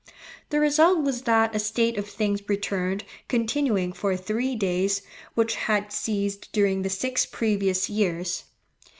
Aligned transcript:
The 0.49 0.59
result 0.59 1.01
was 1.03 1.21
that 1.21 1.55
a 1.55 1.59
state 1.59 1.95
of 1.95 2.09
things 2.09 2.41
returned, 2.49 3.03
continuing 3.27 3.93
for 3.93 4.17
three 4.17 4.55
days, 4.55 5.03
which 5.35 5.53
had 5.53 5.93
ceased 5.93 6.51
during 6.51 6.81
the 6.81 6.89
six 6.89 7.27
previous 7.27 7.87
years. 7.87 8.45